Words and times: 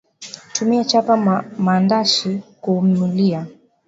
Tumia 0.53 0.83
chapa 0.83 1.17
mandashi 1.57 2.39
Kuumulia 2.61 3.47